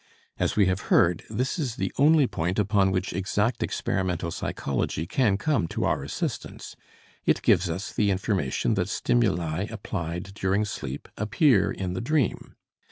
As 0.39 0.55
we 0.55 0.65
have 0.65 0.89
heard, 0.89 1.21
this 1.29 1.59
is 1.59 1.75
the 1.75 1.93
only 1.99 2.25
point 2.25 2.57
upon 2.57 2.89
which 2.89 3.13
exact 3.13 3.61
experimental 3.61 4.31
psychology 4.31 5.05
can 5.05 5.37
come 5.37 5.67
to 5.67 5.83
our 5.83 6.01
assistance; 6.01 6.75
it 7.23 7.43
gives 7.43 7.69
us 7.69 7.93
the 7.93 8.09
information 8.09 8.73
that 8.73 8.89
stimuli 8.89 9.67
applied 9.69 10.33
during 10.33 10.65
sleep 10.65 11.07
appear 11.17 11.69
in 11.71 11.93
the 11.93 12.01
dream. 12.01 12.55